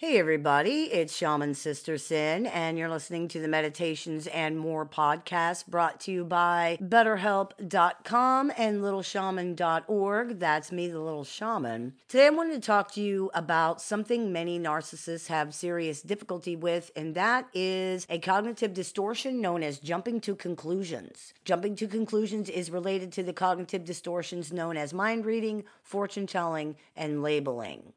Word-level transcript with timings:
Hey, 0.00 0.16
everybody, 0.20 0.84
it's 0.92 1.12
Shaman 1.12 1.54
Sister 1.54 1.98
Sin, 1.98 2.46
and 2.46 2.78
you're 2.78 2.88
listening 2.88 3.26
to 3.26 3.40
the 3.40 3.48
Meditations 3.48 4.28
and 4.28 4.56
More 4.56 4.86
podcast 4.86 5.66
brought 5.66 5.98
to 6.02 6.12
you 6.12 6.24
by 6.24 6.78
BetterHelp.com 6.80 8.52
and 8.56 8.80
LittleShaman.org. 8.80 10.38
That's 10.38 10.70
me, 10.70 10.86
the 10.86 11.00
Little 11.00 11.24
Shaman. 11.24 11.94
Today, 12.06 12.26
I 12.26 12.30
wanted 12.30 12.52
to 12.52 12.60
talk 12.60 12.92
to 12.92 13.00
you 13.00 13.32
about 13.34 13.82
something 13.82 14.32
many 14.32 14.60
narcissists 14.60 15.26
have 15.26 15.52
serious 15.52 16.00
difficulty 16.00 16.54
with, 16.54 16.92
and 16.94 17.16
that 17.16 17.48
is 17.52 18.06
a 18.08 18.20
cognitive 18.20 18.72
distortion 18.72 19.40
known 19.40 19.64
as 19.64 19.80
jumping 19.80 20.20
to 20.20 20.36
conclusions. 20.36 21.34
Jumping 21.44 21.74
to 21.74 21.88
conclusions 21.88 22.48
is 22.48 22.70
related 22.70 23.10
to 23.14 23.24
the 23.24 23.32
cognitive 23.32 23.84
distortions 23.84 24.52
known 24.52 24.76
as 24.76 24.94
mind 24.94 25.26
reading, 25.26 25.64
fortune 25.82 26.28
telling, 26.28 26.76
and 26.94 27.20
labeling. 27.20 27.94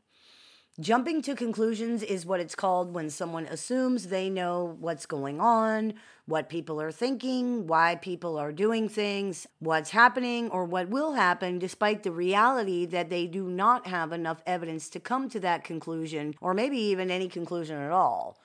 Jumping 0.79 1.21
to 1.23 1.35
conclusions 1.35 2.01
is 2.01 2.25
what 2.25 2.39
it's 2.39 2.55
called 2.55 2.93
when 2.93 3.09
someone 3.09 3.45
assumes 3.47 4.07
they 4.07 4.29
know 4.29 4.77
what's 4.79 5.05
going 5.05 5.41
on, 5.41 5.93
what 6.27 6.47
people 6.47 6.79
are 6.79 6.93
thinking, 6.93 7.67
why 7.67 7.95
people 7.95 8.37
are 8.37 8.53
doing 8.53 8.87
things, 8.87 9.45
what's 9.59 9.89
happening, 9.89 10.49
or 10.49 10.63
what 10.63 10.87
will 10.87 11.11
happen, 11.11 11.59
despite 11.59 12.03
the 12.03 12.11
reality 12.11 12.85
that 12.85 13.09
they 13.09 13.27
do 13.27 13.49
not 13.49 13.85
have 13.85 14.13
enough 14.13 14.41
evidence 14.45 14.87
to 14.89 14.99
come 15.01 15.27
to 15.27 15.41
that 15.41 15.65
conclusion, 15.65 16.35
or 16.39 16.53
maybe 16.53 16.77
even 16.77 17.11
any 17.11 17.27
conclusion 17.27 17.75
at 17.75 17.91
all. 17.91 18.39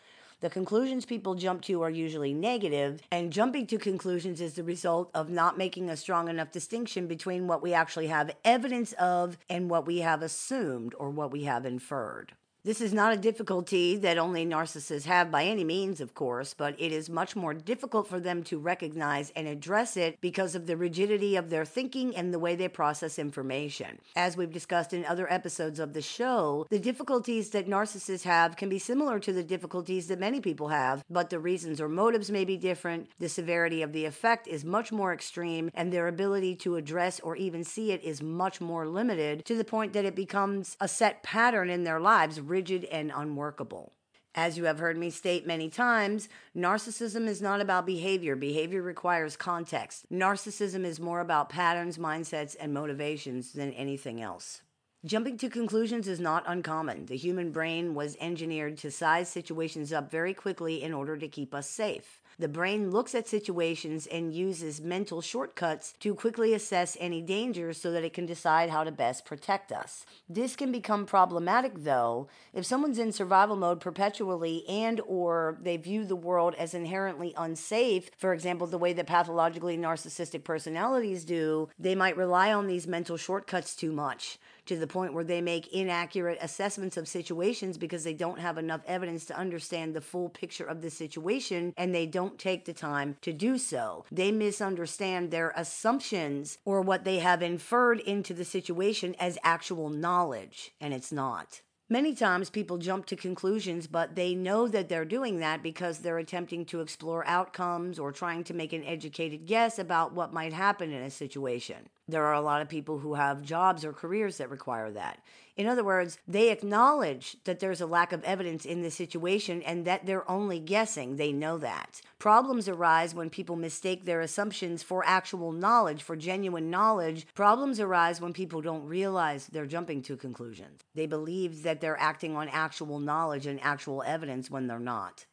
The 0.46 0.50
conclusions 0.50 1.04
people 1.04 1.34
jump 1.34 1.62
to 1.62 1.82
are 1.82 1.90
usually 1.90 2.32
negative, 2.32 3.02
and 3.10 3.32
jumping 3.32 3.66
to 3.66 3.78
conclusions 3.78 4.40
is 4.40 4.54
the 4.54 4.62
result 4.62 5.10
of 5.12 5.28
not 5.28 5.58
making 5.58 5.90
a 5.90 5.96
strong 5.96 6.28
enough 6.28 6.52
distinction 6.52 7.08
between 7.08 7.48
what 7.48 7.62
we 7.64 7.74
actually 7.74 8.06
have 8.06 8.30
evidence 8.44 8.92
of 8.92 9.38
and 9.50 9.68
what 9.68 9.88
we 9.88 9.98
have 10.02 10.22
assumed 10.22 10.94
or 10.98 11.10
what 11.10 11.32
we 11.32 11.42
have 11.42 11.66
inferred. 11.66 12.34
This 12.66 12.80
is 12.80 12.92
not 12.92 13.12
a 13.12 13.16
difficulty 13.16 13.96
that 13.98 14.18
only 14.18 14.44
narcissists 14.44 15.04
have 15.04 15.30
by 15.30 15.44
any 15.44 15.62
means, 15.62 16.00
of 16.00 16.16
course, 16.16 16.52
but 16.52 16.74
it 16.80 16.90
is 16.90 17.08
much 17.08 17.36
more 17.36 17.54
difficult 17.54 18.08
for 18.08 18.18
them 18.18 18.42
to 18.42 18.58
recognize 18.58 19.30
and 19.36 19.46
address 19.46 19.96
it 19.96 20.20
because 20.20 20.56
of 20.56 20.66
the 20.66 20.76
rigidity 20.76 21.36
of 21.36 21.48
their 21.48 21.64
thinking 21.64 22.16
and 22.16 22.34
the 22.34 22.40
way 22.40 22.56
they 22.56 22.66
process 22.66 23.20
information. 23.20 24.00
As 24.16 24.36
we've 24.36 24.52
discussed 24.52 24.92
in 24.92 25.04
other 25.04 25.32
episodes 25.32 25.78
of 25.78 25.92
the 25.92 26.02
show, 26.02 26.66
the 26.68 26.80
difficulties 26.80 27.50
that 27.50 27.68
narcissists 27.68 28.24
have 28.24 28.56
can 28.56 28.68
be 28.68 28.80
similar 28.80 29.20
to 29.20 29.32
the 29.32 29.44
difficulties 29.44 30.08
that 30.08 30.18
many 30.18 30.40
people 30.40 30.66
have, 30.66 31.04
but 31.08 31.30
the 31.30 31.38
reasons 31.38 31.80
or 31.80 31.88
motives 31.88 32.32
may 32.32 32.44
be 32.44 32.56
different, 32.56 33.08
the 33.20 33.28
severity 33.28 33.80
of 33.80 33.92
the 33.92 34.06
effect 34.06 34.48
is 34.48 34.64
much 34.64 34.90
more 34.90 35.12
extreme, 35.12 35.70
and 35.72 35.92
their 35.92 36.08
ability 36.08 36.56
to 36.56 36.74
address 36.74 37.20
or 37.20 37.36
even 37.36 37.62
see 37.62 37.92
it 37.92 38.02
is 38.02 38.20
much 38.20 38.60
more 38.60 38.88
limited 38.88 39.44
to 39.44 39.54
the 39.54 39.62
point 39.62 39.92
that 39.92 40.04
it 40.04 40.16
becomes 40.16 40.76
a 40.80 40.88
set 40.88 41.22
pattern 41.22 41.70
in 41.70 41.84
their 41.84 42.00
lives 42.00 42.40
rigid 42.56 42.84
and 42.86 43.12
unworkable. 43.14 43.92
As 44.34 44.56
you 44.56 44.64
have 44.64 44.78
heard 44.78 44.96
me 44.96 45.10
state 45.10 45.46
many 45.46 45.68
times, 45.68 46.30
narcissism 46.56 47.26
is 47.26 47.42
not 47.42 47.60
about 47.60 47.84
behavior. 47.84 48.34
Behavior 48.34 48.80
requires 48.80 49.36
context. 49.36 50.10
Narcissism 50.10 50.82
is 50.82 50.98
more 50.98 51.20
about 51.20 51.50
patterns, 51.50 51.98
mindsets, 51.98 52.56
and 52.58 52.72
motivations 52.72 53.52
than 53.52 53.74
anything 53.74 54.22
else. 54.22 54.62
Jumping 55.04 55.36
to 55.36 55.50
conclusions 55.50 56.08
is 56.08 56.18
not 56.18 56.44
uncommon. 56.46 57.04
The 57.04 57.16
human 57.18 57.52
brain 57.52 57.94
was 57.94 58.16
engineered 58.20 58.78
to 58.78 58.90
size 58.90 59.28
situations 59.28 59.92
up 59.92 60.10
very 60.10 60.32
quickly 60.32 60.82
in 60.82 60.94
order 60.94 61.18
to 61.18 61.28
keep 61.28 61.54
us 61.54 61.68
safe. 61.68 62.22
The 62.38 62.48
brain 62.48 62.90
looks 62.90 63.14
at 63.14 63.26
situations 63.26 64.06
and 64.06 64.34
uses 64.34 64.80
mental 64.80 65.22
shortcuts 65.22 65.94
to 66.00 66.14
quickly 66.14 66.52
assess 66.52 66.96
any 67.00 67.22
danger 67.22 67.72
so 67.72 67.90
that 67.92 68.04
it 68.04 68.12
can 68.12 68.26
decide 68.26 68.68
how 68.68 68.84
to 68.84 68.92
best 68.92 69.24
protect 69.24 69.72
us. 69.72 70.04
This 70.28 70.54
can 70.54 70.70
become 70.70 71.06
problematic 71.06 71.72
though 71.84 72.28
if 72.52 72.66
someone's 72.66 72.98
in 72.98 73.12
survival 73.12 73.56
mode 73.56 73.80
perpetually 73.80 74.68
and 74.68 75.00
or 75.06 75.56
they 75.62 75.78
view 75.78 76.04
the 76.04 76.14
world 76.14 76.54
as 76.58 76.74
inherently 76.74 77.32
unsafe, 77.38 78.10
for 78.18 78.34
example, 78.34 78.66
the 78.66 78.76
way 78.76 78.92
that 78.92 79.06
pathologically 79.06 79.78
narcissistic 79.78 80.44
personalities 80.44 81.24
do, 81.24 81.68
they 81.78 81.94
might 81.94 82.16
rely 82.16 82.52
on 82.52 82.66
these 82.66 82.86
mental 82.86 83.16
shortcuts 83.16 83.74
too 83.74 83.92
much 83.92 84.38
to 84.66 84.76
the 84.76 84.86
point 84.86 85.14
where 85.14 85.24
they 85.24 85.40
make 85.40 85.72
inaccurate 85.72 86.38
assessments 86.40 86.96
of 86.96 87.08
situations 87.08 87.78
because 87.78 88.04
they 88.04 88.14
don't 88.14 88.38
have 88.38 88.58
enough 88.58 88.82
evidence 88.86 89.24
to 89.26 89.36
understand 89.36 89.94
the 89.94 90.00
full 90.00 90.28
picture 90.28 90.64
of 90.64 90.82
the 90.82 90.90
situation 90.90 91.72
and 91.76 91.94
they 91.94 92.06
don't 92.06 92.38
take 92.38 92.64
the 92.64 92.72
time 92.72 93.16
to 93.22 93.32
do 93.32 93.58
so. 93.58 94.04
They 94.10 94.32
misunderstand 94.32 95.30
their 95.30 95.52
assumptions 95.56 96.58
or 96.64 96.80
what 96.80 97.04
they 97.04 97.18
have 97.18 97.42
inferred 97.42 98.00
into 98.00 98.34
the 98.34 98.44
situation 98.44 99.14
as 99.18 99.38
actual 99.42 99.88
knowledge, 99.88 100.72
and 100.80 100.92
it's 100.92 101.12
not. 101.12 101.62
Many 101.88 102.16
times 102.16 102.50
people 102.50 102.78
jump 102.78 103.06
to 103.06 103.16
conclusions, 103.16 103.86
but 103.86 104.16
they 104.16 104.34
know 104.34 104.66
that 104.66 104.88
they're 104.88 105.04
doing 105.04 105.38
that 105.38 105.62
because 105.62 105.98
they're 105.98 106.18
attempting 106.18 106.64
to 106.66 106.80
explore 106.80 107.24
outcomes 107.28 108.00
or 108.00 108.10
trying 108.10 108.42
to 108.44 108.54
make 108.54 108.72
an 108.72 108.82
educated 108.82 109.46
guess 109.46 109.78
about 109.78 110.12
what 110.12 110.32
might 110.32 110.52
happen 110.52 110.90
in 110.90 111.00
a 111.00 111.10
situation. 111.10 111.88
There 112.08 112.24
are 112.24 112.34
a 112.34 112.40
lot 112.40 112.62
of 112.62 112.68
people 112.68 113.00
who 113.00 113.14
have 113.14 113.42
jobs 113.42 113.84
or 113.84 113.92
careers 113.92 114.36
that 114.36 114.48
require 114.48 114.92
that. 114.92 115.20
In 115.56 115.66
other 115.66 115.82
words, 115.82 116.18
they 116.28 116.50
acknowledge 116.50 117.36
that 117.44 117.58
there's 117.58 117.80
a 117.80 117.86
lack 117.86 118.12
of 118.12 118.22
evidence 118.22 118.64
in 118.64 118.82
the 118.82 118.92
situation 118.92 119.60
and 119.62 119.84
that 119.86 120.06
they're 120.06 120.30
only 120.30 120.60
guessing. 120.60 121.16
They 121.16 121.32
know 121.32 121.58
that. 121.58 122.00
Problems 122.20 122.68
arise 122.68 123.12
when 123.12 123.28
people 123.28 123.56
mistake 123.56 124.04
their 124.04 124.20
assumptions 124.20 124.84
for 124.84 125.04
actual 125.04 125.50
knowledge, 125.50 126.02
for 126.04 126.14
genuine 126.14 126.70
knowledge. 126.70 127.26
Problems 127.34 127.80
arise 127.80 128.20
when 128.20 128.32
people 128.32 128.60
don't 128.60 128.86
realize 128.86 129.48
they're 129.48 129.66
jumping 129.66 130.00
to 130.02 130.16
conclusions. 130.16 130.82
They 130.94 131.06
believe 131.06 131.64
that 131.64 131.80
they're 131.80 131.98
acting 131.98 132.36
on 132.36 132.48
actual 132.50 133.00
knowledge 133.00 133.46
and 133.46 133.58
actual 133.62 134.04
evidence 134.06 134.48
when 134.48 134.68
they're 134.68 134.78
not. 134.78 135.26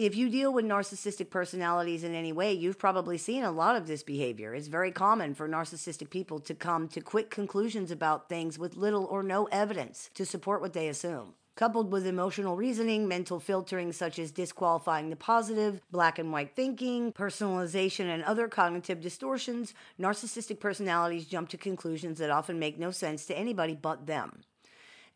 If 0.00 0.16
you 0.16 0.30
deal 0.30 0.50
with 0.50 0.64
narcissistic 0.64 1.28
personalities 1.28 2.04
in 2.04 2.14
any 2.14 2.32
way, 2.32 2.54
you've 2.54 2.78
probably 2.78 3.18
seen 3.18 3.44
a 3.44 3.52
lot 3.52 3.76
of 3.76 3.86
this 3.86 4.02
behavior. 4.02 4.54
It's 4.54 4.66
very 4.66 4.90
common 4.90 5.34
for 5.34 5.46
narcissistic 5.46 6.08
people 6.08 6.38
to 6.40 6.54
come 6.54 6.88
to 6.88 7.02
quick 7.02 7.28
conclusions 7.28 7.90
about 7.90 8.30
things 8.30 8.58
with 8.58 8.78
little 8.78 9.04
or 9.04 9.22
no 9.22 9.44
evidence 9.52 10.08
to 10.14 10.24
support 10.24 10.62
what 10.62 10.72
they 10.72 10.88
assume. 10.88 11.34
Coupled 11.54 11.92
with 11.92 12.06
emotional 12.06 12.56
reasoning, 12.56 13.08
mental 13.08 13.38
filtering 13.38 13.92
such 13.92 14.18
as 14.18 14.30
disqualifying 14.30 15.10
the 15.10 15.16
positive, 15.16 15.82
black 15.90 16.18
and 16.18 16.32
white 16.32 16.56
thinking, 16.56 17.12
personalization, 17.12 18.06
and 18.06 18.22
other 18.22 18.48
cognitive 18.48 19.02
distortions, 19.02 19.74
narcissistic 20.00 20.60
personalities 20.60 21.26
jump 21.26 21.50
to 21.50 21.58
conclusions 21.58 22.16
that 22.20 22.30
often 22.30 22.58
make 22.58 22.78
no 22.78 22.90
sense 22.90 23.26
to 23.26 23.36
anybody 23.36 23.74
but 23.74 24.06
them. 24.06 24.44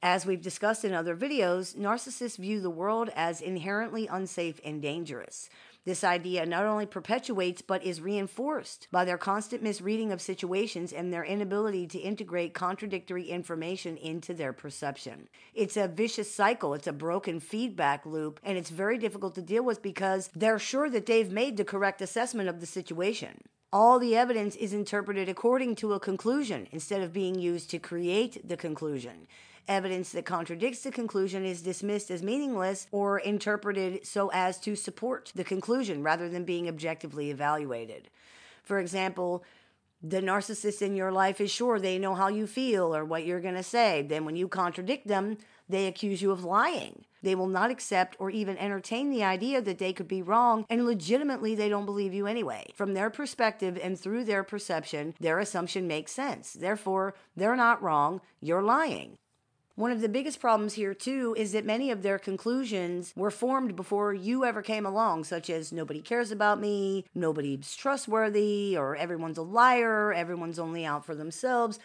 As 0.04 0.26
we've 0.26 0.42
discussed 0.42 0.84
in 0.84 0.92
other 0.92 1.16
videos, 1.16 1.74
narcissists 1.74 2.36
view 2.36 2.60
the 2.60 2.68
world 2.68 3.08
as 3.16 3.40
inherently 3.40 4.06
unsafe 4.06 4.60
and 4.62 4.82
dangerous. 4.82 5.48
This 5.86 6.04
idea 6.04 6.44
not 6.44 6.66
only 6.66 6.84
perpetuates 6.84 7.62
but 7.62 7.82
is 7.82 8.02
reinforced 8.02 8.86
by 8.92 9.06
their 9.06 9.16
constant 9.16 9.62
misreading 9.62 10.12
of 10.12 10.20
situations 10.20 10.92
and 10.92 11.10
their 11.10 11.24
inability 11.24 11.86
to 11.86 11.98
integrate 11.98 12.52
contradictory 12.52 13.30
information 13.30 13.96
into 13.96 14.34
their 14.34 14.52
perception. 14.52 15.26
It's 15.54 15.78
a 15.78 15.88
vicious 15.88 16.30
cycle, 16.30 16.74
it's 16.74 16.86
a 16.86 16.92
broken 16.92 17.40
feedback 17.40 18.04
loop, 18.04 18.40
and 18.44 18.58
it's 18.58 18.68
very 18.68 18.98
difficult 18.98 19.34
to 19.36 19.42
deal 19.42 19.64
with 19.64 19.80
because 19.80 20.28
they're 20.36 20.58
sure 20.58 20.90
that 20.90 21.06
they've 21.06 21.32
made 21.32 21.56
the 21.56 21.64
correct 21.64 22.02
assessment 22.02 22.50
of 22.50 22.60
the 22.60 22.66
situation 22.66 23.40
all 23.72 23.98
the 23.98 24.14
evidence 24.14 24.54
is 24.54 24.72
interpreted 24.72 25.28
according 25.28 25.74
to 25.74 25.94
a 25.94 25.98
conclusion 25.98 26.68
instead 26.70 27.02
of 27.02 27.12
being 27.12 27.36
used 27.36 27.68
to 27.68 27.76
create 27.80 28.46
the 28.46 28.56
conclusion. 28.56 29.26
Evidence 29.66 30.12
that 30.12 30.26
contradicts 30.26 30.82
the 30.82 30.90
conclusion 30.90 31.44
is 31.44 31.62
dismissed 31.62 32.10
as 32.10 32.22
meaningless 32.22 32.86
or 32.92 33.18
interpreted 33.18 34.06
so 34.06 34.30
as 34.34 34.60
to 34.60 34.76
support 34.76 35.32
the 35.34 35.44
conclusion 35.44 36.02
rather 36.02 36.28
than 36.28 36.44
being 36.44 36.68
objectively 36.68 37.30
evaluated. 37.30 38.10
For 38.62 38.78
example, 38.78 39.42
the 40.02 40.20
narcissist 40.20 40.82
in 40.82 40.94
your 40.94 41.10
life 41.10 41.40
is 41.40 41.50
sure 41.50 41.78
they 41.78 41.98
know 41.98 42.14
how 42.14 42.28
you 42.28 42.46
feel 42.46 42.94
or 42.94 43.06
what 43.06 43.24
you're 43.24 43.40
going 43.40 43.54
to 43.54 43.62
say. 43.62 44.02
Then, 44.02 44.26
when 44.26 44.36
you 44.36 44.48
contradict 44.48 45.06
them, 45.06 45.38
they 45.66 45.86
accuse 45.86 46.20
you 46.20 46.30
of 46.30 46.44
lying. 46.44 47.06
They 47.22 47.34
will 47.34 47.46
not 47.46 47.70
accept 47.70 48.16
or 48.18 48.28
even 48.28 48.58
entertain 48.58 49.08
the 49.08 49.24
idea 49.24 49.62
that 49.62 49.78
they 49.78 49.94
could 49.94 50.08
be 50.08 50.20
wrong, 50.20 50.66
and 50.68 50.84
legitimately, 50.84 51.54
they 51.54 51.70
don't 51.70 51.86
believe 51.86 52.12
you 52.12 52.26
anyway. 52.26 52.66
From 52.74 52.92
their 52.92 53.08
perspective 53.08 53.78
and 53.82 53.98
through 53.98 54.24
their 54.24 54.44
perception, 54.44 55.14
their 55.20 55.38
assumption 55.38 55.86
makes 55.86 56.12
sense. 56.12 56.52
Therefore, 56.52 57.14
they're 57.34 57.56
not 57.56 57.82
wrong, 57.82 58.20
you're 58.42 58.62
lying. 58.62 59.16
One 59.76 59.90
of 59.90 60.00
the 60.00 60.08
biggest 60.08 60.38
problems 60.38 60.74
here, 60.74 60.94
too, 60.94 61.34
is 61.36 61.50
that 61.50 61.64
many 61.64 61.90
of 61.90 62.02
their 62.02 62.16
conclusions 62.16 63.12
were 63.16 63.32
formed 63.32 63.74
before 63.74 64.14
you 64.14 64.44
ever 64.44 64.62
came 64.62 64.86
along, 64.86 65.24
such 65.24 65.50
as 65.50 65.72
nobody 65.72 66.00
cares 66.00 66.30
about 66.30 66.60
me, 66.60 67.06
nobody's 67.12 67.74
trustworthy, 67.74 68.76
or 68.76 68.94
everyone's 68.94 69.36
a 69.36 69.42
liar, 69.42 70.12
everyone's 70.12 70.60
only 70.60 70.86
out 70.86 71.04
for 71.04 71.16
themselves. 71.16 71.80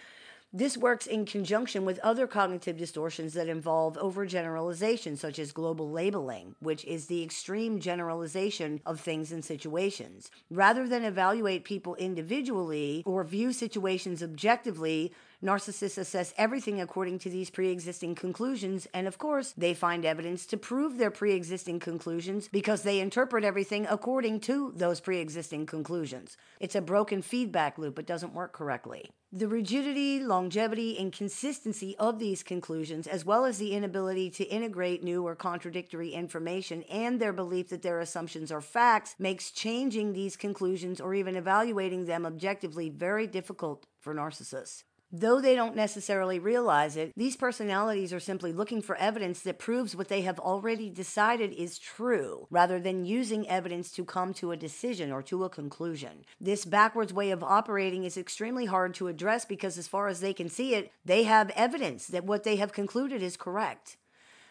This 0.53 0.77
works 0.77 1.07
in 1.07 1.25
conjunction 1.25 1.83
with 1.83 1.97
other 2.00 2.27
cognitive 2.27 2.77
distortions 2.77 3.33
that 3.33 3.50
involve 3.50 3.97
overgeneralization, 3.97 5.18
such 5.18 5.39
as 5.39 5.51
global 5.51 5.89
labeling, 5.89 6.56
which 6.59 6.85
is 6.85 7.07
the 7.07 7.24
extreme 7.24 7.80
generalization 7.80 8.81
of 8.85 9.00
things 9.00 9.31
and 9.31 9.44
situations. 9.44 10.30
Rather 10.51 10.88
than 10.88 11.03
evaluate 11.03 11.63
people 11.63 11.95
individually 11.95 13.01
or 13.07 13.24
view 13.24 13.51
situations 13.51 14.21
objectively, 14.21 15.12
Narcissists 15.41 15.97
assess 15.97 16.33
everything 16.38 16.81
according 16.81 17.18
to 17.19 17.30
these 17.30 17.50
pre 17.50 17.69
existing 17.69 18.13
conclusions, 18.13 18.89
and 18.94 19.07
of 19.07 19.18
course, 19.18 19.53
they 19.56 19.74
find 19.74 20.03
evidence 20.03 20.45
to 20.45 20.57
prove 20.57 20.97
their 20.97 21.09
pre 21.09 21.31
existing 21.31 21.80
conclusions 21.80 22.50
because 22.50 22.83
they 22.83 23.00
interpret 23.00 23.45
everything 23.45 23.88
according 23.89 24.41
to 24.41 24.74
those 24.75 25.00
pre 25.00 25.19
existing 25.19 25.65
conclusions. 25.65 26.36
It's 26.59 26.75
a 26.75 26.81
broken 26.81 27.21
feedback 27.21 27.77
loop, 27.77 27.97
it 27.97 28.06
doesn't 28.06 28.33
work 28.33 28.51
correctly. 28.51 29.12
The 29.31 29.47
rigidity, 29.47 30.19
longevity, 30.19 31.00
and 31.00 31.13
consistency 31.13 31.95
of 31.97 32.19
these 32.19 32.44
conclusions, 32.44 33.07
as 33.07 33.24
well 33.24 33.45
as 33.45 33.59
the 33.59 33.71
inability 33.71 34.30
to 34.31 34.44
integrate 34.44 35.06
new 35.06 35.25
or 35.25 35.35
contradictory 35.35 36.09
information 36.09 36.83
and 36.89 37.18
their 37.18 37.31
belief 37.31 37.69
that 37.69 37.81
their 37.81 38.01
assumptions 38.01 38.51
are 38.51 38.59
facts, 38.59 39.15
makes 39.18 39.51
changing 39.51 40.12
these 40.12 40.35
conclusions 40.35 41.00
or 41.00 41.13
even 41.13 41.38
evaluating 41.38 42.06
them 42.06 42.25
objectively 42.25 42.89
very 42.89 43.25
difficult 43.25 43.85
for 44.01 44.13
narcissists. 44.13 44.83
Though 45.11 45.41
they 45.41 45.56
don't 45.56 45.75
necessarily 45.75 46.38
realize 46.38 46.95
it, 46.95 47.13
these 47.17 47.35
personalities 47.35 48.13
are 48.13 48.19
simply 48.19 48.53
looking 48.53 48.79
for 48.79 48.95
evidence 48.97 49.39
that 49.41 49.57
proves 49.57 49.95
what 49.95 50.07
they 50.07 50.21
have 50.21 50.38
already 50.38 50.88
decided 50.91 51.51
is 51.53 51.79
true, 51.79 52.45
rather 52.51 52.79
than 52.79 53.06
using 53.06 53.50
evidence 53.50 53.89
to 53.94 54.06
come 54.06 54.35
to 54.35 54.51
a 54.51 54.57
decision 54.57 55.11
or 55.11 55.23
to 55.23 55.44
a 55.44 55.50
conclusion. 55.50 56.25
This 56.39 56.63
backwards 56.63 57.11
way 57.11 57.31
of 57.31 57.44
operating 57.44 58.03
is 58.03 58.17
extremely 58.17 58.65
hard 58.65 58.94
to 58.95 59.07
address 59.07 59.45
because, 59.45 59.79
as 59.79 59.88
far 59.88 60.09
as 60.09 60.19
they 60.19 60.33
can 60.33 60.47
see 60.47 60.75
it, 60.75 60.91
they 61.03 61.23
have 61.23 61.50
evidence 61.56 62.06
that 62.06 62.25
what 62.25 62.44
they 62.44 62.57
have 62.57 62.71
concluded 62.71 63.23
is 63.23 63.35
correct. 63.35 63.97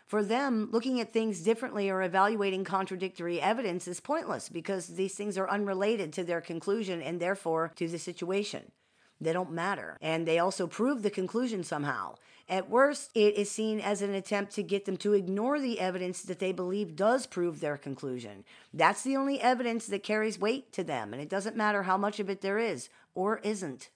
For 0.06 0.24
them, 0.24 0.70
looking 0.72 1.00
at 1.00 1.12
things 1.12 1.42
differently 1.42 1.88
or 1.88 2.02
evaluating 2.02 2.64
contradictory 2.64 3.40
evidence 3.40 3.86
is 3.86 4.00
pointless 4.00 4.48
because 4.48 4.88
these 4.88 5.14
things 5.14 5.38
are 5.38 5.48
unrelated 5.48 6.12
to 6.14 6.24
their 6.24 6.40
conclusion 6.40 7.00
and 7.00 7.20
therefore 7.20 7.72
to 7.76 7.86
the 7.86 7.98
situation. 7.98 8.72
They 9.20 9.32
don't 9.32 9.52
matter. 9.52 9.96
And 10.00 10.26
they 10.26 10.38
also 10.38 10.66
prove 10.66 11.02
the 11.02 11.10
conclusion 11.10 11.64
somehow. 11.64 12.14
At 12.48 12.70
worst, 12.70 13.10
it 13.14 13.34
is 13.36 13.50
seen 13.50 13.78
as 13.78 14.00
an 14.00 14.14
attempt 14.14 14.54
to 14.54 14.62
get 14.62 14.86
them 14.86 14.96
to 14.98 15.12
ignore 15.12 15.60
the 15.60 15.80
evidence 15.80 16.22
that 16.22 16.38
they 16.38 16.52
believe 16.52 16.96
does 16.96 17.26
prove 17.26 17.60
their 17.60 17.76
conclusion. 17.76 18.44
That's 18.72 19.02
the 19.02 19.16
only 19.16 19.38
evidence 19.40 19.86
that 19.86 20.02
carries 20.02 20.38
weight 20.38 20.72
to 20.72 20.82
them, 20.82 21.12
and 21.12 21.20
it 21.20 21.28
doesn't 21.28 21.56
matter 21.56 21.82
how 21.82 21.98
much 21.98 22.20
of 22.20 22.30
it 22.30 22.40
there 22.40 22.58
is 22.58 22.88
or 23.14 23.38
isn't. 23.40 23.90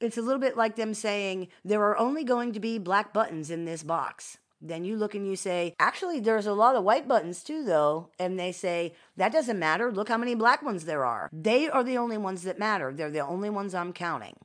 It's 0.00 0.16
a 0.16 0.22
little 0.22 0.40
bit 0.40 0.56
like 0.56 0.76
them 0.76 0.94
saying, 0.94 1.48
There 1.64 1.82
are 1.82 1.98
only 1.98 2.24
going 2.24 2.52
to 2.52 2.60
be 2.60 2.78
black 2.78 3.12
buttons 3.12 3.50
in 3.50 3.66
this 3.66 3.82
box. 3.82 4.38
Then 4.60 4.84
you 4.84 4.96
look 4.96 5.14
and 5.14 5.26
you 5.26 5.36
say, 5.36 5.74
Actually, 5.78 6.20
there's 6.20 6.46
a 6.46 6.52
lot 6.54 6.76
of 6.76 6.84
white 6.84 7.08
buttons 7.08 7.42
too, 7.42 7.64
though. 7.64 8.10
And 8.18 8.38
they 8.38 8.52
say, 8.52 8.94
That 9.16 9.32
doesn't 9.32 9.58
matter. 9.58 9.92
Look 9.92 10.08
how 10.08 10.16
many 10.16 10.34
black 10.34 10.62
ones 10.62 10.84
there 10.84 11.04
are. 11.04 11.28
They 11.32 11.68
are 11.68 11.84
the 11.84 11.98
only 11.98 12.16
ones 12.16 12.42
that 12.44 12.58
matter. 12.58 12.92
They're 12.92 13.10
the 13.10 13.26
only 13.26 13.50
ones 13.50 13.74
I'm 13.74 13.92
counting. 13.92 14.36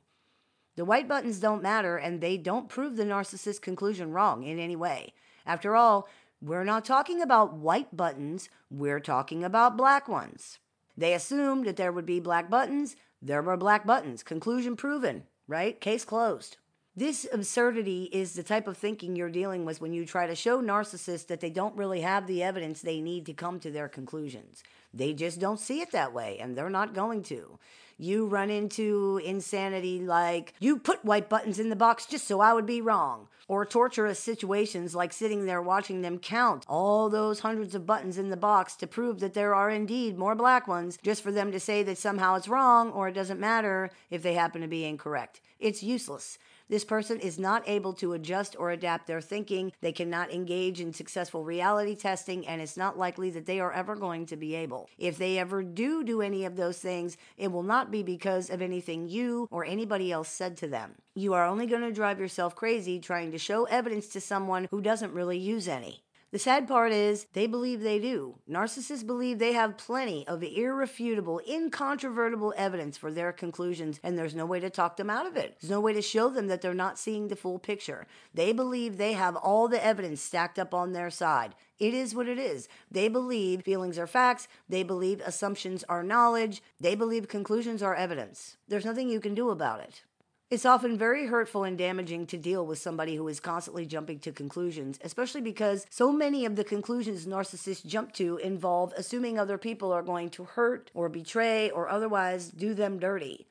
The 0.76 0.84
white 0.84 1.08
buttons 1.08 1.38
don't 1.38 1.62
matter 1.62 1.96
and 1.96 2.20
they 2.20 2.36
don't 2.36 2.68
prove 2.68 2.96
the 2.96 3.04
narcissist 3.04 3.60
conclusion 3.60 4.12
wrong 4.12 4.42
in 4.42 4.58
any 4.58 4.76
way. 4.76 5.12
After 5.46 5.76
all, 5.76 6.08
we're 6.40 6.64
not 6.64 6.84
talking 6.84 7.22
about 7.22 7.54
white 7.54 7.96
buttons, 7.96 8.48
we're 8.70 9.00
talking 9.00 9.44
about 9.44 9.76
black 9.76 10.08
ones. 10.08 10.58
They 10.96 11.14
assumed 11.14 11.66
that 11.66 11.76
there 11.76 11.92
would 11.92 12.06
be 12.06 12.20
black 12.20 12.50
buttons, 12.50 12.96
there 13.22 13.42
were 13.42 13.56
black 13.56 13.86
buttons. 13.86 14.22
Conclusion 14.22 14.76
proven, 14.76 15.24
right? 15.48 15.80
Case 15.80 16.04
closed. 16.04 16.58
This 16.96 17.26
absurdity 17.32 18.08
is 18.12 18.34
the 18.34 18.44
type 18.44 18.68
of 18.68 18.76
thinking 18.76 19.16
you're 19.16 19.30
dealing 19.30 19.64
with 19.64 19.80
when 19.80 19.92
you 19.92 20.06
try 20.06 20.26
to 20.26 20.36
show 20.36 20.62
narcissists 20.62 21.26
that 21.26 21.40
they 21.40 21.50
don't 21.50 21.76
really 21.76 22.02
have 22.02 22.26
the 22.26 22.42
evidence 22.42 22.82
they 22.82 23.00
need 23.00 23.26
to 23.26 23.32
come 23.32 23.58
to 23.60 23.70
their 23.70 23.88
conclusions. 23.88 24.62
They 24.92 25.12
just 25.12 25.40
don't 25.40 25.58
see 25.58 25.80
it 25.80 25.90
that 25.90 26.12
way, 26.12 26.38
and 26.38 26.56
they're 26.56 26.70
not 26.70 26.94
going 26.94 27.24
to 27.24 27.58
you 27.98 28.26
run 28.26 28.50
into 28.50 29.20
insanity 29.24 30.00
like, 30.00 30.54
you 30.60 30.78
put 30.78 31.04
white 31.04 31.28
buttons 31.28 31.58
in 31.58 31.68
the 31.68 31.76
box 31.76 32.06
just 32.06 32.26
so 32.26 32.40
I 32.40 32.52
would 32.52 32.66
be 32.66 32.80
wrong. 32.80 33.28
Or 33.46 33.66
torturous 33.66 34.18
situations 34.18 34.94
like 34.94 35.12
sitting 35.12 35.44
there 35.44 35.60
watching 35.60 36.00
them 36.00 36.18
count 36.18 36.64
all 36.66 37.10
those 37.10 37.40
hundreds 37.40 37.74
of 37.74 37.84
buttons 37.84 38.16
in 38.16 38.30
the 38.30 38.38
box 38.38 38.74
to 38.76 38.86
prove 38.86 39.20
that 39.20 39.34
there 39.34 39.54
are 39.54 39.68
indeed 39.68 40.16
more 40.16 40.34
black 40.34 40.66
ones, 40.66 40.98
just 41.02 41.22
for 41.22 41.30
them 41.30 41.52
to 41.52 41.60
say 41.60 41.82
that 41.82 41.98
somehow 41.98 42.36
it's 42.36 42.48
wrong 42.48 42.90
or 42.90 43.08
it 43.08 43.14
doesn't 43.14 43.38
matter 43.38 43.90
if 44.10 44.22
they 44.22 44.32
happen 44.32 44.62
to 44.62 44.66
be 44.66 44.86
incorrect. 44.86 45.42
It's 45.60 45.82
useless. 45.82 46.38
This 46.68 46.84
person 46.84 47.20
is 47.20 47.38
not 47.38 47.68
able 47.68 47.92
to 47.94 48.14
adjust 48.14 48.56
or 48.58 48.70
adapt 48.70 49.06
their 49.06 49.20
thinking. 49.20 49.72
They 49.80 49.92
cannot 49.92 50.32
engage 50.32 50.80
in 50.80 50.94
successful 50.94 51.44
reality 51.44 51.94
testing, 51.94 52.46
and 52.46 52.62
it's 52.62 52.76
not 52.76 52.98
likely 52.98 53.30
that 53.30 53.44
they 53.44 53.60
are 53.60 53.72
ever 53.72 53.94
going 53.96 54.24
to 54.26 54.36
be 54.36 54.54
able. 54.54 54.88
If 54.96 55.18
they 55.18 55.38
ever 55.38 55.62
do 55.62 56.02
do 56.04 56.22
any 56.22 56.44
of 56.44 56.56
those 56.56 56.78
things, 56.78 57.18
it 57.36 57.52
will 57.52 57.62
not 57.62 57.90
be 57.90 58.02
because 58.02 58.48
of 58.48 58.62
anything 58.62 59.08
you 59.08 59.46
or 59.50 59.64
anybody 59.64 60.10
else 60.10 60.28
said 60.28 60.56
to 60.58 60.66
them. 60.66 60.94
You 61.14 61.34
are 61.34 61.46
only 61.46 61.66
going 61.66 61.82
to 61.82 61.92
drive 61.92 62.18
yourself 62.18 62.56
crazy 62.56 62.98
trying 62.98 63.30
to 63.32 63.38
show 63.38 63.64
evidence 63.64 64.08
to 64.08 64.20
someone 64.20 64.68
who 64.70 64.80
doesn't 64.80 65.12
really 65.12 65.38
use 65.38 65.68
any. 65.68 66.03
The 66.34 66.40
sad 66.40 66.66
part 66.66 66.90
is 66.90 67.28
they 67.32 67.46
believe 67.46 67.80
they 67.80 68.00
do. 68.00 68.40
Narcissists 68.50 69.06
believe 69.06 69.38
they 69.38 69.52
have 69.52 69.78
plenty 69.78 70.26
of 70.26 70.42
irrefutable, 70.42 71.40
incontrovertible 71.48 72.52
evidence 72.56 72.96
for 72.96 73.12
their 73.12 73.30
conclusions, 73.30 74.00
and 74.02 74.18
there's 74.18 74.34
no 74.34 74.44
way 74.44 74.58
to 74.58 74.68
talk 74.68 74.96
them 74.96 75.08
out 75.08 75.26
of 75.26 75.36
it. 75.36 75.56
There's 75.60 75.70
no 75.70 75.78
way 75.78 75.92
to 75.92 76.02
show 76.02 76.30
them 76.30 76.48
that 76.48 76.60
they're 76.60 76.74
not 76.74 76.98
seeing 76.98 77.28
the 77.28 77.36
full 77.36 77.60
picture. 77.60 78.08
They 78.34 78.52
believe 78.52 78.96
they 78.96 79.12
have 79.12 79.36
all 79.36 79.68
the 79.68 79.86
evidence 79.86 80.22
stacked 80.22 80.58
up 80.58 80.74
on 80.74 80.92
their 80.92 81.08
side. 81.08 81.54
It 81.78 81.94
is 81.94 82.16
what 82.16 82.28
it 82.28 82.40
is. 82.40 82.68
They 82.90 83.06
believe 83.06 83.62
feelings 83.62 83.96
are 83.96 84.08
facts. 84.08 84.48
They 84.68 84.82
believe 84.82 85.22
assumptions 85.24 85.84
are 85.88 86.02
knowledge. 86.02 86.64
They 86.80 86.96
believe 86.96 87.28
conclusions 87.28 87.80
are 87.80 87.94
evidence. 87.94 88.56
There's 88.66 88.84
nothing 88.84 89.08
you 89.08 89.20
can 89.20 89.36
do 89.36 89.50
about 89.50 89.78
it. 89.78 90.02
It's 90.50 90.66
often 90.66 90.98
very 90.98 91.26
hurtful 91.26 91.64
and 91.64 91.76
damaging 91.76 92.26
to 92.26 92.36
deal 92.36 92.66
with 92.66 92.78
somebody 92.78 93.16
who 93.16 93.26
is 93.28 93.40
constantly 93.40 93.86
jumping 93.86 94.18
to 94.20 94.30
conclusions, 94.30 94.98
especially 95.02 95.40
because 95.40 95.86
so 95.88 96.12
many 96.12 96.44
of 96.44 96.54
the 96.54 96.64
conclusions 96.64 97.24
narcissists 97.24 97.84
jump 97.84 98.12
to 98.12 98.36
involve 98.36 98.92
assuming 98.94 99.38
other 99.38 99.56
people 99.56 99.90
are 99.90 100.02
going 100.02 100.28
to 100.30 100.44
hurt 100.44 100.90
or 100.92 101.08
betray 101.08 101.70
or 101.70 101.88
otherwise 101.88 102.48
do 102.50 102.74
them 102.74 102.98
dirty. 102.98 103.46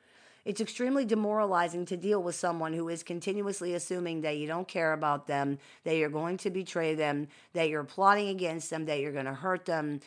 It's 0.45 0.61
extremely 0.61 1.03
demoralizing 1.03 1.85
to 1.87 1.97
deal 1.97 2.21
with 2.21 2.35
someone 2.35 2.73
who 2.73 2.89
is 2.89 3.01
continuously 3.01 3.73
assuming 3.73 4.21
that 4.21 4.37
you 4.37 4.45
don't 4.45 4.67
care 4.67 4.93
about 4.93 5.25
them, 5.25 5.57
that 5.85 5.95
you're 5.95 6.09
going 6.09 6.37
to 6.37 6.51
betray 6.51 6.93
them, 6.93 7.27
that 7.53 7.69
you're 7.69 7.83
plotting 7.83 8.27
against 8.27 8.69
them, 8.69 8.85
that 8.85 8.99
you're 8.99 9.13
going 9.13 9.25
to 9.25 9.33
hurt 9.33 9.65
them, 9.65 9.99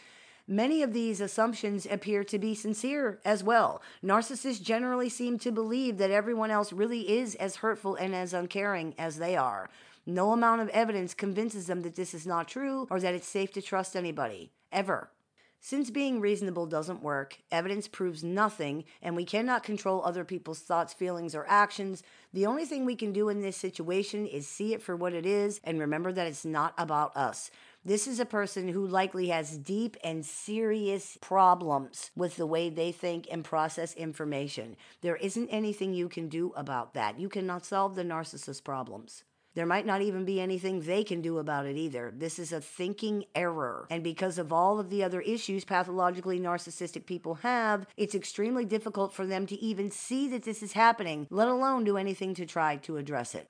Many 0.49 0.81
of 0.85 0.93
these 0.93 1.21
assumptions 1.21 1.87
appear 1.91 2.23
to 2.23 2.39
be 2.39 2.55
sincere 2.55 3.19
as 3.25 3.43
well. 3.43 3.83
Narcissists 4.01 4.63
generally 4.63 5.09
seem 5.09 5.41
to 5.41 5.51
believe 5.51 5.99
that 5.99 6.13
everyone 6.13 6.53
else 6.53 6.73
really 6.73 7.19
is 7.19 7.35
as 7.35 7.57
hurtful 7.57 7.97
and 7.97 8.15
as 8.15 8.33
uncaring 8.33 8.95
as 8.97 9.17
they 9.17 9.37
are. 9.37 9.69
No 10.07 10.31
amount 10.31 10.61
of 10.61 10.69
evidence 10.69 11.15
convinces 11.15 11.67
them 11.67 11.83
that 11.83 11.97
this 11.97 12.15
is 12.15 12.29
not 12.29 12.47
true 12.47 12.87
or 12.91 13.01
that 13.01 13.13
it's 13.13 13.27
safe 13.27 13.53
to 13.55 13.63
trust 13.63 13.97
anybody, 13.97 14.53
ever. 14.71 15.11
Since 15.59 15.91
being 15.91 16.21
reasonable 16.21 16.67
doesn't 16.67 17.03
work, 17.03 17.39
evidence 17.51 17.89
proves 17.89 18.23
nothing, 18.23 18.85
and 19.03 19.17
we 19.17 19.25
cannot 19.25 19.65
control 19.65 20.01
other 20.05 20.25
people's 20.25 20.61
thoughts, 20.61 20.95
feelings, 20.95 21.35
or 21.35 21.45
actions, 21.49 22.05
the 22.33 22.47
only 22.47 22.65
thing 22.65 22.85
we 22.85 22.95
can 22.95 23.13
do 23.13 23.29
in 23.31 23.41
this 23.41 23.57
situation 23.57 24.27
is 24.27 24.47
see 24.47 24.75
it 24.75 24.83
for 24.83 24.95
what 24.95 25.13
it 25.13 25.27
is 25.27 25.61
and 25.65 25.81
remember 25.81 26.13
that 26.13 26.29
it's 26.29 26.45
not 26.45 26.73
about 26.79 27.17
us. 27.17 27.51
This 27.87 28.09
is 28.09 28.19
a 28.19 28.27
person 28.27 28.67
who 28.67 28.85
likely 28.85 29.29
has 29.29 29.57
deep 29.57 29.97
and 30.03 30.27
serious 30.27 31.17
problems 31.21 32.11
with 32.17 32.35
the 32.35 32.45
way 32.45 32.69
they 32.69 32.91
think 32.91 33.29
and 33.31 33.45
process 33.45 33.95
information. 33.95 34.75
There 35.03 35.15
isn't 35.15 35.51
anything 35.51 35.95
you 35.95 36.09
can 36.09 36.29
do 36.29 36.53
about 36.57 36.95
that. 36.95 37.21
You 37.21 37.29
cannot 37.29 37.65
solve 37.65 37.95
the 37.95 38.03
narcissist 38.03 38.65
problems. 38.65 39.23
There 39.55 39.67
might 39.67 39.87
not 39.87 40.03
even 40.03 40.25
be 40.25 40.41
anything 40.41 40.81
they 40.81 41.05
can 41.05 41.23
do 41.23 41.39
about 41.39 41.65
it 41.65 41.77
either. 41.77 42.13
This 42.13 42.41
is 42.41 42.53
a 42.53 42.61
thinking 42.61 43.27
error. 43.37 43.87
And 43.89 44.03
because 44.03 44.37
of 44.37 44.53
all 44.53 44.81
of 44.81 44.91
the 44.91 45.05
other 45.05 45.21
issues 45.21 45.65
pathologically 45.65 46.41
narcissistic 46.41 47.07
people 47.07 47.37
have, 47.37 47.87
it's 47.97 48.17
extremely 48.17 48.65
difficult 48.65 49.15
for 49.15 49.27
them 49.27 49.47
to 49.47 49.55
even 49.63 49.93
see 49.93 50.27
that 50.31 50.43
this 50.43 50.61
is 50.61 50.73
happening, 50.73 51.29
let 51.31 51.47
alone 51.47 51.85
do 51.85 51.99
anything 51.99 52.35
to 52.35 52.47
try 52.47 52.79
to 52.79 52.97
address 52.97 53.37
it. 53.37 53.47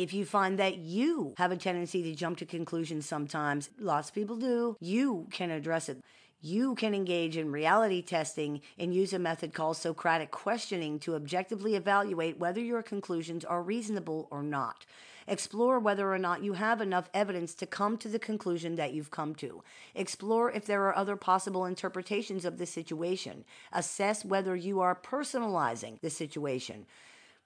If 0.00 0.14
you 0.14 0.24
find 0.24 0.58
that 0.58 0.78
you 0.78 1.34
have 1.36 1.52
a 1.52 1.58
tendency 1.58 2.02
to 2.04 2.14
jump 2.14 2.38
to 2.38 2.46
conclusions 2.46 3.04
sometimes, 3.04 3.68
lots 3.78 4.08
of 4.08 4.14
people 4.14 4.36
do, 4.36 4.78
you 4.80 5.26
can 5.30 5.50
address 5.50 5.90
it. 5.90 5.98
You 6.40 6.74
can 6.74 6.94
engage 6.94 7.36
in 7.36 7.52
reality 7.52 8.00
testing 8.00 8.62
and 8.78 8.94
use 8.94 9.12
a 9.12 9.18
method 9.18 9.52
called 9.52 9.76
Socratic 9.76 10.30
questioning 10.30 11.00
to 11.00 11.16
objectively 11.16 11.74
evaluate 11.74 12.38
whether 12.38 12.62
your 12.62 12.82
conclusions 12.82 13.44
are 13.44 13.62
reasonable 13.62 14.26
or 14.30 14.42
not. 14.42 14.86
Explore 15.28 15.78
whether 15.78 16.10
or 16.10 16.18
not 16.18 16.42
you 16.42 16.54
have 16.54 16.80
enough 16.80 17.10
evidence 17.12 17.54
to 17.56 17.66
come 17.66 17.98
to 17.98 18.08
the 18.08 18.18
conclusion 18.18 18.76
that 18.76 18.94
you've 18.94 19.10
come 19.10 19.34
to. 19.34 19.62
Explore 19.94 20.50
if 20.50 20.64
there 20.64 20.84
are 20.84 20.96
other 20.96 21.14
possible 21.14 21.66
interpretations 21.66 22.46
of 22.46 22.56
the 22.56 22.64
situation. 22.64 23.44
Assess 23.70 24.24
whether 24.24 24.56
you 24.56 24.80
are 24.80 24.94
personalizing 24.94 26.00
the 26.00 26.08
situation. 26.08 26.86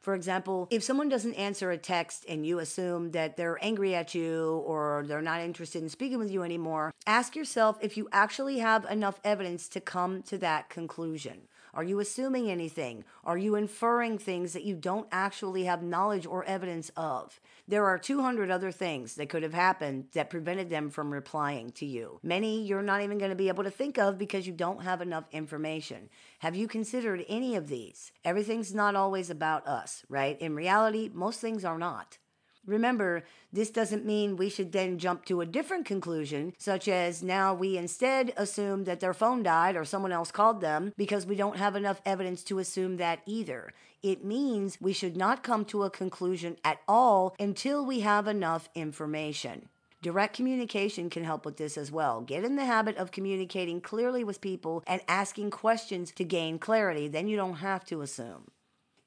For 0.04 0.14
example, 0.14 0.68
if 0.70 0.82
someone 0.82 1.08
doesn't 1.08 1.32
answer 1.32 1.70
a 1.70 1.78
text 1.78 2.26
and 2.28 2.44
you 2.46 2.58
assume 2.58 3.12
that 3.12 3.38
they're 3.38 3.56
angry 3.64 3.94
at 3.94 4.14
you 4.14 4.62
or 4.66 5.02
they're 5.08 5.22
not 5.22 5.40
interested 5.40 5.82
in 5.82 5.88
speaking 5.88 6.18
with 6.18 6.30
you 6.30 6.42
anymore, 6.42 6.92
ask 7.06 7.34
yourself 7.34 7.78
if 7.80 7.96
you 7.96 8.06
actually 8.12 8.58
have 8.58 8.84
enough 8.84 9.18
evidence 9.24 9.66
to 9.68 9.80
come 9.80 10.22
to 10.24 10.36
that 10.36 10.68
conclusion. 10.68 11.48
Are 11.74 11.84
you 11.84 12.00
assuming 12.00 12.50
anything? 12.50 13.04
Are 13.24 13.36
you 13.36 13.56
inferring 13.56 14.16
things 14.16 14.52
that 14.52 14.64
you 14.64 14.76
don't 14.76 15.08
actually 15.10 15.64
have 15.64 15.82
knowledge 15.82 16.24
or 16.24 16.44
evidence 16.44 16.90
of? 16.96 17.40
There 17.66 17.86
are 17.86 17.98
200 17.98 18.50
other 18.50 18.70
things 18.70 19.14
that 19.16 19.28
could 19.28 19.42
have 19.42 19.54
happened 19.54 20.06
that 20.12 20.30
prevented 20.30 20.70
them 20.70 20.90
from 20.90 21.12
replying 21.12 21.70
to 21.72 21.86
you. 21.86 22.20
Many 22.22 22.62
you're 22.62 22.82
not 22.82 23.02
even 23.02 23.18
going 23.18 23.30
to 23.30 23.36
be 23.36 23.48
able 23.48 23.64
to 23.64 23.70
think 23.70 23.98
of 23.98 24.18
because 24.18 24.46
you 24.46 24.52
don't 24.52 24.82
have 24.84 25.02
enough 25.02 25.24
information. 25.32 26.08
Have 26.38 26.54
you 26.54 26.68
considered 26.68 27.24
any 27.28 27.56
of 27.56 27.68
these? 27.68 28.12
Everything's 28.24 28.74
not 28.74 28.94
always 28.94 29.28
about 29.28 29.66
us, 29.66 30.04
right? 30.08 30.40
In 30.40 30.54
reality, 30.54 31.10
most 31.12 31.40
things 31.40 31.64
are 31.64 31.78
not. 31.78 32.18
Remember, 32.66 33.24
this 33.52 33.70
doesn't 33.70 34.06
mean 34.06 34.36
we 34.36 34.48
should 34.48 34.72
then 34.72 34.98
jump 34.98 35.24
to 35.26 35.40
a 35.40 35.46
different 35.46 35.84
conclusion, 35.84 36.54
such 36.58 36.88
as 36.88 37.22
now 37.22 37.52
we 37.52 37.76
instead 37.76 38.32
assume 38.36 38.84
that 38.84 39.00
their 39.00 39.14
phone 39.14 39.42
died 39.42 39.76
or 39.76 39.84
someone 39.84 40.12
else 40.12 40.30
called 40.30 40.60
them 40.60 40.92
because 40.96 41.26
we 41.26 41.36
don't 41.36 41.58
have 41.58 41.76
enough 41.76 42.00
evidence 42.06 42.42
to 42.44 42.58
assume 42.58 42.96
that 42.96 43.20
either. 43.26 43.72
It 44.02 44.24
means 44.24 44.80
we 44.80 44.92
should 44.92 45.16
not 45.16 45.42
come 45.42 45.64
to 45.66 45.82
a 45.82 45.90
conclusion 45.90 46.56
at 46.64 46.80
all 46.88 47.34
until 47.38 47.84
we 47.84 48.00
have 48.00 48.26
enough 48.26 48.68
information. 48.74 49.68
Direct 50.02 50.36
communication 50.36 51.08
can 51.08 51.24
help 51.24 51.46
with 51.46 51.56
this 51.56 51.78
as 51.78 51.90
well. 51.90 52.20
Get 52.20 52.44
in 52.44 52.56
the 52.56 52.66
habit 52.66 52.98
of 52.98 53.10
communicating 53.10 53.80
clearly 53.80 54.22
with 54.22 54.42
people 54.42 54.82
and 54.86 55.00
asking 55.08 55.50
questions 55.50 56.12
to 56.12 56.24
gain 56.24 56.58
clarity. 56.58 57.08
Then 57.08 57.26
you 57.26 57.36
don't 57.36 57.56
have 57.56 57.86
to 57.86 58.02
assume. 58.02 58.50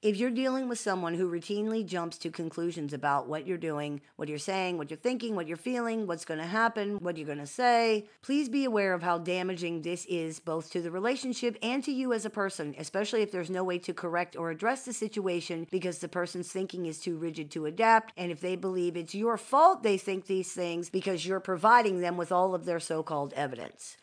If 0.03 0.17
you're 0.17 0.29
dealing 0.29 0.69
with 0.69 0.77
someone 0.77 1.15
who 1.15 1.27
routinely 1.27 1.83
jumps 1.83 2.19
to 2.19 2.29
conclusions 2.29 2.93
about 2.93 3.27
what 3.27 3.47
you're 3.47 3.57
doing, 3.57 3.99
what 4.15 4.29
you're 4.29 4.37
saying, 4.37 4.77
what 4.77 4.91
you're 4.91 4.97
thinking, 4.99 5.35
what 5.35 5.47
you're 5.47 5.57
feeling, 5.57 6.05
what's 6.05 6.23
going 6.23 6.39
to 6.39 6.45
happen, 6.45 6.97
what 6.97 7.17
you're 7.17 7.25
going 7.25 7.39
to 7.39 7.47
say, 7.47 8.07
please 8.21 8.47
be 8.47 8.63
aware 8.63 8.93
of 8.93 9.01
how 9.01 9.17
damaging 9.17 9.81
this 9.81 10.05
is 10.05 10.39
both 10.39 10.69
to 10.69 10.83
the 10.83 10.91
relationship 10.91 11.57
and 11.63 11.83
to 11.83 11.91
you 11.91 12.13
as 12.13 12.25
a 12.25 12.29
person, 12.29 12.75
especially 12.77 13.23
if 13.23 13.31
there's 13.31 13.49
no 13.49 13.63
way 13.63 13.79
to 13.79 13.91
correct 13.91 14.35
or 14.35 14.51
address 14.51 14.85
the 14.85 14.93
situation 14.93 15.65
because 15.71 15.97
the 15.97 16.07
person's 16.07 16.51
thinking 16.51 16.85
is 16.85 16.99
too 16.99 17.17
rigid 17.17 17.49
to 17.49 17.65
adapt. 17.65 18.13
And 18.15 18.31
if 18.31 18.39
they 18.39 18.55
believe 18.55 18.95
it's 18.95 19.15
your 19.15 19.35
fault 19.35 19.81
they 19.81 19.97
think 19.97 20.27
these 20.27 20.53
things 20.53 20.91
because 20.91 21.25
you're 21.25 21.39
providing 21.39 22.01
them 22.01 22.17
with 22.17 22.31
all 22.31 22.53
of 22.53 22.65
their 22.65 22.79
so 22.79 23.01
called 23.01 23.33
evidence. 23.33 23.97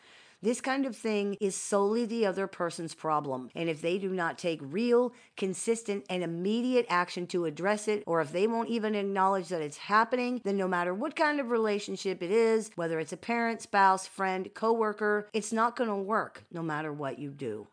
This 0.45 0.61
kind 0.61 0.85
of 0.85 0.95
thing 0.95 1.37
is 1.41 1.55
solely 1.55 2.05
the 2.05 2.27
other 2.27 2.45
person's 2.45 2.93
problem. 2.93 3.49
And 3.55 3.67
if 3.67 3.81
they 3.81 3.97
do 3.97 4.11
not 4.11 4.37
take 4.37 4.59
real, 4.61 5.11
consistent, 5.35 6.05
and 6.07 6.21
immediate 6.21 6.85
action 6.87 7.25
to 7.29 7.45
address 7.45 7.87
it, 7.87 8.03
or 8.05 8.21
if 8.21 8.31
they 8.31 8.45
won't 8.45 8.69
even 8.69 8.93
acknowledge 8.93 9.49
that 9.49 9.63
it's 9.63 9.77
happening, 9.77 10.41
then 10.43 10.55
no 10.55 10.67
matter 10.67 10.93
what 10.93 11.15
kind 11.15 11.39
of 11.39 11.49
relationship 11.49 12.21
it 12.21 12.29
is, 12.29 12.69
whether 12.75 12.99
it's 12.99 13.11
a 13.11 13.17
parent, 13.17 13.63
spouse, 13.63 14.05
friend, 14.05 14.53
coworker, 14.53 15.27
it's 15.33 15.51
not 15.51 15.75
going 15.75 15.89
to 15.89 15.95
work 15.95 16.43
no 16.51 16.61
matter 16.61 16.93
what 16.93 17.17
you 17.17 17.31
do. 17.31 17.65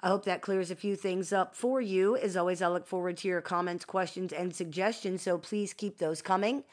I 0.00 0.08
hope 0.08 0.26
that 0.26 0.42
clears 0.42 0.70
a 0.70 0.76
few 0.76 0.94
things 0.94 1.32
up 1.32 1.56
for 1.56 1.80
you. 1.80 2.18
As 2.18 2.36
always, 2.36 2.60
I 2.60 2.68
look 2.68 2.86
forward 2.86 3.16
to 3.16 3.28
your 3.28 3.40
comments, 3.40 3.86
questions, 3.86 4.34
and 4.34 4.54
suggestions, 4.54 5.22
so 5.22 5.38
please 5.38 5.72
keep 5.72 5.96
those 5.96 6.20
coming. 6.20 6.64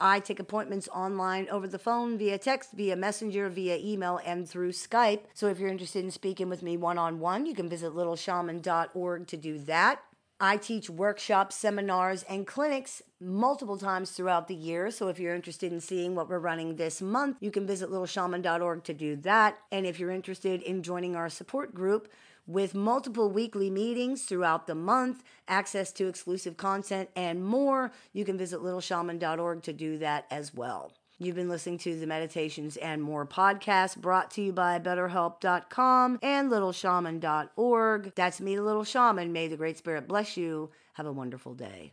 I 0.00 0.20
take 0.20 0.40
appointments 0.40 0.88
online 0.88 1.48
over 1.50 1.68
the 1.68 1.78
phone, 1.78 2.18
via 2.18 2.38
text, 2.38 2.72
via 2.72 2.96
messenger, 2.96 3.48
via 3.48 3.76
email, 3.76 4.20
and 4.24 4.48
through 4.48 4.72
Skype. 4.72 5.20
So 5.34 5.48
if 5.48 5.58
you're 5.58 5.70
interested 5.70 6.04
in 6.04 6.10
speaking 6.10 6.48
with 6.48 6.62
me 6.62 6.76
one 6.76 6.98
on 6.98 7.20
one, 7.20 7.46
you 7.46 7.54
can 7.54 7.68
visit 7.68 7.92
littleshaman.org 7.92 9.26
to 9.26 9.36
do 9.36 9.58
that. 9.60 10.00
I 10.40 10.56
teach 10.56 10.90
workshops, 10.90 11.56
seminars, 11.56 12.24
and 12.24 12.46
clinics 12.46 13.02
multiple 13.20 13.78
times 13.78 14.10
throughout 14.10 14.48
the 14.48 14.54
year. 14.54 14.90
So 14.90 15.08
if 15.08 15.18
you're 15.18 15.34
interested 15.34 15.72
in 15.72 15.80
seeing 15.80 16.14
what 16.14 16.28
we're 16.28 16.38
running 16.38 16.76
this 16.76 17.00
month, 17.00 17.38
you 17.40 17.50
can 17.50 17.66
visit 17.66 17.90
littleshaman.org 17.90 18.84
to 18.84 18.94
do 18.94 19.16
that. 19.16 19.58
And 19.70 19.86
if 19.86 19.98
you're 19.98 20.10
interested 20.10 20.62
in 20.62 20.82
joining 20.82 21.14
our 21.14 21.28
support 21.28 21.74
group, 21.74 22.08
with 22.46 22.74
multiple 22.74 23.30
weekly 23.30 23.70
meetings 23.70 24.24
throughout 24.24 24.66
the 24.66 24.74
month, 24.74 25.22
access 25.48 25.92
to 25.92 26.08
exclusive 26.08 26.56
content, 26.56 27.08
and 27.16 27.44
more. 27.44 27.90
You 28.12 28.24
can 28.24 28.36
visit 28.36 28.60
littleshaman.org 28.60 29.62
to 29.62 29.72
do 29.72 29.98
that 29.98 30.26
as 30.30 30.52
well. 30.52 30.92
You've 31.18 31.36
been 31.36 31.48
listening 31.48 31.78
to 31.78 31.98
the 31.98 32.06
Meditations 32.06 32.76
and 32.76 33.00
More 33.00 33.24
podcast 33.24 33.98
brought 33.98 34.32
to 34.32 34.42
you 34.42 34.52
by 34.52 34.80
BetterHelp.com 34.80 36.18
and 36.22 36.50
LittleShaman.org. 36.50 38.12
That's 38.16 38.40
me, 38.40 38.58
Little 38.58 38.84
Shaman. 38.84 39.32
May 39.32 39.46
the 39.46 39.56
Great 39.56 39.78
Spirit 39.78 40.08
bless 40.08 40.36
you. 40.36 40.70
Have 40.94 41.06
a 41.06 41.12
wonderful 41.12 41.54
day. 41.54 41.92